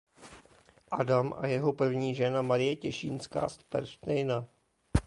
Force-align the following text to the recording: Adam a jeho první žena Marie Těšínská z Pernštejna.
Adam 0.91 1.33
a 1.37 1.47
jeho 1.47 1.73
první 1.73 2.15
žena 2.15 2.41
Marie 2.41 2.75
Těšínská 2.75 3.49
z 3.49 3.63
Pernštejna. 3.63 4.45